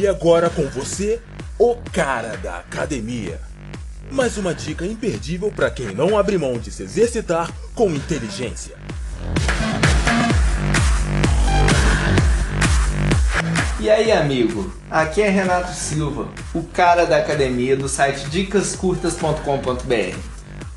E 0.00 0.06
agora 0.06 0.48
com 0.48 0.62
você, 0.68 1.20
o 1.58 1.74
cara 1.92 2.36
da 2.36 2.58
academia. 2.58 3.40
Mais 4.12 4.38
uma 4.38 4.54
dica 4.54 4.86
imperdível 4.86 5.50
para 5.50 5.72
quem 5.72 5.92
não 5.92 6.16
abre 6.16 6.38
mão 6.38 6.56
de 6.56 6.70
se 6.70 6.84
exercitar 6.84 7.50
com 7.74 7.90
inteligência. 7.90 8.76
E 13.80 13.90
aí, 13.90 14.12
amigo? 14.12 14.72
Aqui 14.88 15.20
é 15.20 15.28
Renato 15.28 15.74
Silva, 15.74 16.28
o 16.54 16.62
cara 16.62 17.04
da 17.04 17.16
academia 17.16 17.76
do 17.76 17.88
site 17.88 18.30
dicascurtas.com.br. 18.30 20.16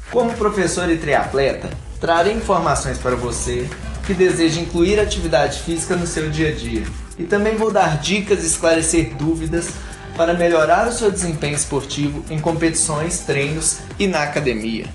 Como 0.10 0.34
professor 0.34 0.90
e 0.90 0.98
triatleta, 0.98 1.70
trarei 2.00 2.34
informações 2.34 2.98
para 2.98 3.16
você 3.16 3.70
que 4.04 4.16
deseja 4.16 4.60
incluir 4.60 5.00
atividade 5.00 5.60
física 5.60 5.96
no 5.96 6.08
seu 6.08 6.28
dia 6.32 6.50
a 6.50 6.54
dia. 6.54 7.01
E 7.18 7.24
também 7.24 7.56
vou 7.56 7.72
dar 7.72 8.00
dicas 8.00 8.44
e 8.44 8.48
esclarecer 8.48 9.16
dúvidas 9.16 9.70
para 10.16 10.34
melhorar 10.34 10.88
o 10.88 10.92
seu 10.92 11.12
desempenho 11.12 11.56
esportivo 11.56 12.24
em 12.30 12.40
competições, 12.40 13.20
treinos 13.20 13.80
e 13.98 14.08
na 14.08 14.24
academia. 14.24 14.86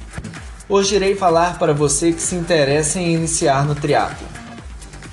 Hoje 0.68 0.96
irei 0.96 1.14
falar 1.14 1.58
para 1.58 1.72
você 1.72 2.12
que 2.12 2.20
se 2.20 2.34
interessa 2.34 2.98
em 2.98 3.14
iniciar 3.14 3.64
no 3.64 3.74
triatlo. 3.74 4.26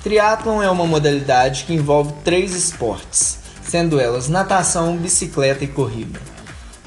Triatlon 0.02 0.62
é 0.62 0.68
uma 0.68 0.86
modalidade 0.86 1.64
que 1.64 1.72
envolve 1.72 2.12
três 2.24 2.54
esportes, 2.54 3.38
sendo 3.62 3.98
elas 3.98 4.28
natação, 4.28 4.96
bicicleta 4.96 5.64
e 5.64 5.68
corrida. 5.68 6.20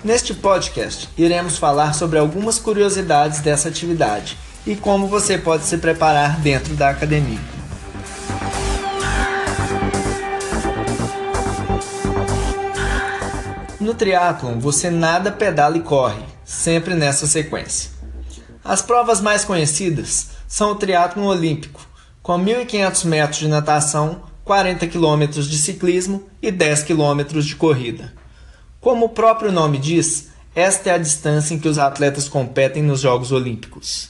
Neste 0.03 0.33
podcast, 0.33 1.09
iremos 1.17 1.57
falar 1.57 1.93
sobre 1.93 2.19
algumas 2.19 2.59
curiosidades 2.59 3.39
dessa 3.39 3.69
atividade 3.69 4.37
e 4.65 4.75
como 4.75 5.07
você 5.07 5.37
pode 5.37 5.65
se 5.65 5.77
preparar 5.77 6.39
dentro 6.39 6.75
da 6.75 6.89
academia. 6.89 7.56
No 13.87 13.93
triatlon, 13.95 14.59
você 14.59 14.89
nada, 14.89 15.31
pedala 15.31 15.77
e 15.77 15.79
corre, 15.79 16.21
sempre 16.43 16.93
nessa 16.93 17.25
sequência. 17.25 17.89
As 18.61 18.81
provas 18.81 19.21
mais 19.21 19.45
conhecidas 19.45 20.31
são 20.45 20.71
o 20.71 20.75
triatlon 20.75 21.25
olímpico, 21.25 21.79
com 22.21 22.37
1.500 22.37 23.05
metros 23.05 23.39
de 23.39 23.47
natação, 23.47 24.23
40 24.43 24.87
km 24.87 25.27
de 25.29 25.57
ciclismo 25.57 26.27
e 26.41 26.51
10 26.51 26.83
km 26.83 27.39
de 27.39 27.55
corrida. 27.55 28.13
Como 28.81 29.05
o 29.05 29.09
próprio 29.09 29.53
nome 29.53 29.77
diz, 29.77 30.31
esta 30.53 30.89
é 30.89 30.93
a 30.95 30.97
distância 30.97 31.53
em 31.53 31.57
que 31.57 31.69
os 31.69 31.77
atletas 31.77 32.27
competem 32.27 32.83
nos 32.83 32.99
Jogos 32.99 33.31
Olímpicos. 33.31 34.09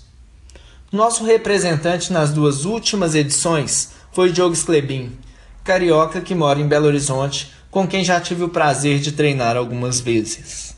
Nosso 0.92 1.24
representante 1.24 2.12
nas 2.12 2.32
duas 2.32 2.66
últimas 2.66 3.14
edições 3.14 3.92
foi 4.12 4.32
Diogo 4.32 4.56
Sklebin, 4.56 5.16
carioca 5.64 6.20
que 6.20 6.34
mora 6.34 6.60
em 6.60 6.68
Belo 6.68 6.88
Horizonte, 6.88 7.56
com 7.70 7.88
quem 7.88 8.04
já 8.04 8.20
tive 8.20 8.44
o 8.44 8.50
prazer 8.50 9.00
de 9.00 9.12
treinar 9.12 9.58
algumas 9.58 10.00
vezes. 10.00 10.76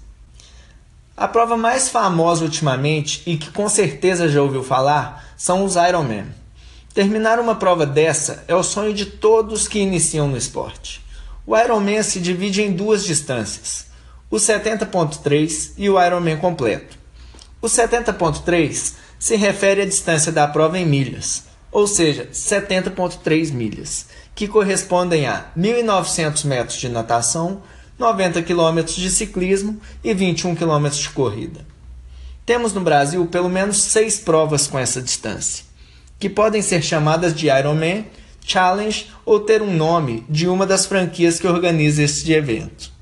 A 1.15 1.27
prova 1.27 1.57
mais 1.57 1.89
famosa 1.89 2.45
ultimamente 2.45 3.21
e 3.25 3.35
que 3.35 3.51
com 3.51 3.67
certeza 3.67 4.29
já 4.29 4.41
ouviu 4.41 4.63
falar 4.63 5.33
são 5.35 5.65
os 5.65 5.75
Ironman. 5.75 6.25
Terminar 6.93 7.39
uma 7.39 7.55
prova 7.55 7.85
dessa 7.85 8.43
é 8.47 8.55
o 8.55 8.63
sonho 8.63 8.93
de 8.93 9.05
todos 9.05 9.67
que 9.67 9.79
iniciam 9.79 10.27
no 10.27 10.37
esporte. 10.37 11.01
O 11.45 11.57
Ironman 11.57 12.03
se 12.03 12.19
divide 12.19 12.61
em 12.61 12.71
duas 12.71 13.03
distâncias, 13.03 13.87
o 14.29 14.37
70.3 14.37 15.71
e 15.77 15.89
o 15.89 16.01
Ironman 16.01 16.37
completo. 16.37 16.97
O 17.61 17.67
70.3 17.67 18.93
se 19.19 19.35
refere 19.35 19.81
à 19.81 19.85
distância 19.85 20.31
da 20.31 20.47
prova 20.47 20.79
em 20.79 20.85
milhas, 20.85 21.43
ou 21.71 21.85
seja, 21.85 22.29
70,3 22.31 23.51
milhas, 23.51 24.07
que 24.39 24.47
correspondem 24.47 25.27
a 25.27 25.47
1.900 25.57 26.45
metros 26.45 26.79
de 26.79 26.87
natação, 26.87 27.61
90 27.97 28.41
km 28.43 28.83
de 28.85 29.11
ciclismo 29.11 29.81
e 30.01 30.13
21 30.13 30.55
km 30.55 30.87
de 30.89 31.09
corrida. 31.09 31.65
Temos 32.45 32.71
no 32.71 32.79
Brasil 32.79 33.25
pelo 33.25 33.49
menos 33.49 33.81
seis 33.81 34.17
provas 34.17 34.65
com 34.65 34.79
essa 34.79 35.01
distância, 35.01 35.65
que 36.17 36.29
podem 36.29 36.61
ser 36.61 36.81
chamadas 36.81 37.35
de 37.35 37.49
Ironman, 37.49 38.05
Challenge 38.41 39.11
ou 39.25 39.41
ter 39.41 39.61
um 39.61 39.75
nome 39.75 40.23
de 40.29 40.47
uma 40.47 40.65
das 40.65 40.85
franquias 40.85 41.37
que 41.37 41.45
organiza 41.45 42.01
este 42.01 42.31
evento. 42.31 42.93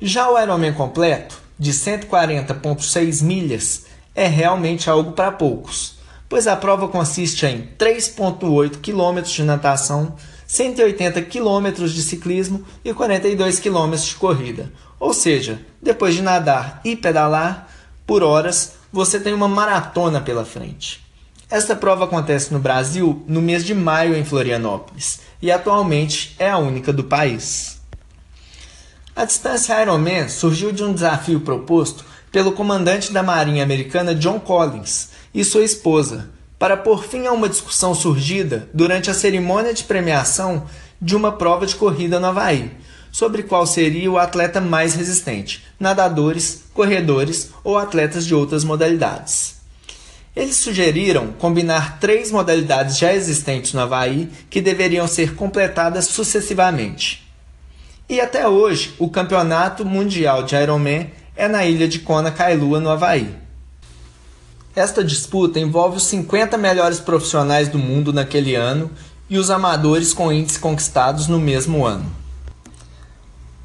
Já 0.00 0.28
o 0.28 0.36
Ironman 0.36 0.72
completo, 0.72 1.40
de 1.56 1.70
140,6 1.70 3.22
milhas, 3.22 3.86
é 4.16 4.26
realmente 4.26 4.90
algo 4.90 5.12
para 5.12 5.30
poucos, 5.30 5.94
pois 6.34 6.48
a 6.48 6.56
prova 6.56 6.88
consiste 6.88 7.46
em 7.46 7.68
3,8 7.78 8.78
km 8.82 9.22
de 9.22 9.44
natação, 9.44 10.16
180 10.48 11.22
km 11.22 11.86
de 11.86 12.02
ciclismo 12.02 12.64
e 12.84 12.92
42 12.92 13.60
km 13.60 13.94
de 13.94 14.16
corrida. 14.16 14.72
Ou 14.98 15.14
seja, 15.14 15.64
depois 15.80 16.12
de 16.12 16.22
nadar 16.22 16.80
e 16.84 16.96
pedalar 16.96 17.68
por 18.04 18.24
horas, 18.24 18.72
você 18.92 19.20
tem 19.20 19.32
uma 19.32 19.46
maratona 19.46 20.20
pela 20.20 20.44
frente. 20.44 21.06
Esta 21.48 21.76
prova 21.76 22.02
acontece 22.02 22.52
no 22.52 22.58
Brasil 22.58 23.22
no 23.28 23.40
mês 23.40 23.64
de 23.64 23.72
maio 23.72 24.16
em 24.16 24.24
Florianópolis 24.24 25.20
e 25.40 25.52
atualmente 25.52 26.34
é 26.36 26.50
a 26.50 26.58
única 26.58 26.92
do 26.92 27.04
país. 27.04 27.80
A 29.14 29.24
distância 29.24 29.80
Ironman 29.80 30.28
surgiu 30.28 30.72
de 30.72 30.82
um 30.82 30.92
desafio 30.92 31.38
proposto 31.42 32.04
pelo 32.32 32.50
comandante 32.50 33.12
da 33.12 33.22
Marinha 33.22 33.62
Americana 33.62 34.16
John 34.16 34.40
Collins 34.40 35.13
e 35.34 35.44
sua 35.44 35.64
esposa, 35.64 36.30
para 36.58 36.76
pôr 36.76 37.04
fim 37.04 37.26
a 37.26 37.32
uma 37.32 37.48
discussão 37.48 37.94
surgida 37.94 38.68
durante 38.72 39.10
a 39.10 39.14
cerimônia 39.14 39.74
de 39.74 39.84
premiação 39.84 40.66
de 41.00 41.16
uma 41.16 41.32
prova 41.32 41.66
de 41.66 41.74
corrida 41.74 42.20
no 42.20 42.28
Havaí, 42.28 42.70
sobre 43.10 43.42
qual 43.42 43.66
seria 43.66 44.10
o 44.10 44.18
atleta 44.18 44.60
mais 44.60 44.94
resistente, 44.94 45.64
nadadores, 45.78 46.64
corredores 46.72 47.50
ou 47.62 47.76
atletas 47.76 48.24
de 48.24 48.34
outras 48.34 48.64
modalidades. 48.64 49.56
Eles 50.34 50.56
sugeriram 50.56 51.32
combinar 51.32 52.00
três 52.00 52.30
modalidades 52.30 52.98
já 52.98 53.12
existentes 53.12 53.72
no 53.72 53.80
Havaí 53.80 54.28
que 54.50 54.60
deveriam 54.60 55.06
ser 55.06 55.34
completadas 55.34 56.06
sucessivamente. 56.06 57.24
E 58.08 58.20
até 58.20 58.48
hoje, 58.48 58.94
o 58.98 59.08
Campeonato 59.08 59.84
Mundial 59.84 60.42
de 60.42 60.56
Ironman 60.56 61.10
é 61.36 61.46
na 61.46 61.64
ilha 61.64 61.86
de 61.86 62.00
Kona 62.00 62.30
Kailua, 62.30 62.80
no 62.80 62.90
Havaí. 62.90 63.43
Esta 64.76 65.04
disputa 65.04 65.60
envolve 65.60 65.98
os 65.98 66.04
50 66.04 66.58
melhores 66.58 66.98
profissionais 66.98 67.68
do 67.68 67.78
mundo 67.78 68.12
naquele 68.12 68.56
ano 68.56 68.90
e 69.30 69.38
os 69.38 69.48
amadores 69.48 70.12
com 70.12 70.32
índices 70.32 70.58
conquistados 70.58 71.28
no 71.28 71.38
mesmo 71.38 71.86
ano. 71.86 72.10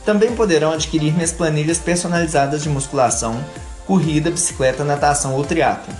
Também 0.05 0.35
poderão 0.35 0.73
adquirir 0.73 1.15
minhas 1.15 1.31
planilhas 1.31 1.79
personalizadas 1.79 2.65
de 2.65 2.69
musculação, 2.69 3.39
corrida, 3.87 4.33
bicicleta, 4.33 4.83
natação 4.83 5.35
ou 5.35 5.45
triatlo. 5.45 5.95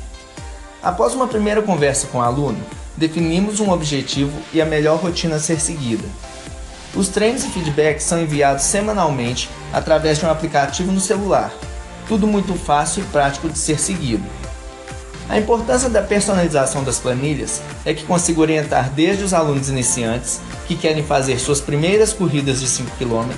Após 0.83 1.15
uma 1.15 1.29
primeira 1.29 1.63
conversa 1.63 2.09
com 2.09 2.19
o 2.19 2.23
aluno, 2.23 2.59
definimos 2.97 3.61
um 3.61 3.71
objetivo 3.71 4.37
e 4.53 4.61
a 4.61 4.67
melhor 4.67 4.99
rotina 4.99 5.37
a 5.37 5.41
ser 5.41 5.61
seguida. 5.61 6.03
Os 6.97 7.07
treinos 7.09 7.45
e 7.45 7.49
feedbacks 7.49 8.03
são 8.05 8.21
enviados 8.21 8.65
semanalmente 8.65 9.49
através 9.73 10.19
de 10.19 10.27
um 10.27 10.31
aplicativo 10.31 10.93
no 10.93 11.01
celular. 11.01 11.51
Tudo 12.09 12.27
muito 12.27 12.55
fácil 12.55 13.03
e 13.03 13.07
prático 13.07 13.49
de 13.49 13.59
ser 13.59 13.81
seguido. 13.81 14.44
A 15.29 15.39
importância 15.39 15.89
da 15.89 16.03
personalização 16.03 16.83
das 16.85 16.99
planilhas 16.99 17.63
é 17.85 17.95
que 17.95 18.05
consigo 18.05 18.43
orientar 18.43 18.91
desde 18.91 19.25
os 19.25 19.33
alunos 19.33 19.69
iniciantes 19.69 20.41
que 20.67 20.77
querem 20.77 21.03
fazer 21.03 21.39
suas 21.39 21.61
primeiras 21.61 22.13
corridas 22.13 22.61
de 22.61 22.69
5 22.69 22.91
km 22.99 23.31